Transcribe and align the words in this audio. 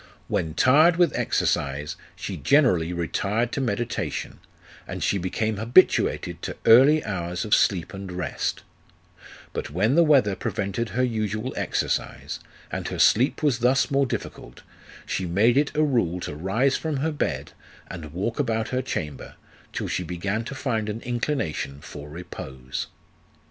When 0.27 0.55
tired 0.55 0.95
with 0.95 1.15
exercise, 1.15 1.95
she 2.15 2.35
generally 2.35 2.91
retired 2.91 3.51
to 3.51 3.61
meditation, 3.61 4.39
and 4.87 5.03
she 5.03 5.19
became 5.19 5.57
habituated 5.57 6.41
to 6.41 6.57
early 6.65 7.03
hours 7.05 7.45
of 7.45 7.53
sleep 7.53 7.93
and 7.93 8.11
rest; 8.11 8.63
but 9.53 9.69
when 9.69 9.93
the 9.93 10.01
weather 10.03 10.35
prevented 10.35 10.89
her 10.89 11.03
usual 11.03 11.53
exercise, 11.55 12.39
and 12.71 12.87
her 12.87 12.97
sleep 12.97 13.43
was 13.43 13.59
thus 13.59 13.91
more 13.91 14.07
difficult, 14.07 14.63
she 15.05 15.27
made 15.27 15.55
it 15.55 15.77
a 15.77 15.83
rule 15.83 16.19
to 16.21 16.33
rise 16.33 16.75
from 16.75 16.97
her 16.97 17.11
bed, 17.11 17.51
and 17.87 18.11
walk 18.11 18.39
about 18.39 18.69
her 18.69 18.81
chamber, 18.81 19.35
till 19.71 19.87
she 19.87 20.01
began 20.01 20.43
to 20.45 20.55
find 20.55 20.89
an 20.89 21.01
inclination 21.01 21.79
for 21.79 22.09
repose. 22.09 22.87